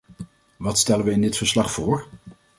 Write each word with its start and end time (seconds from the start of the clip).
Wat 0.57 0.79
stellen 0.79 1.05
we 1.05 1.11
in 1.11 1.21
dit 1.21 1.37
verslag 1.37 1.71
voor? 1.71 2.07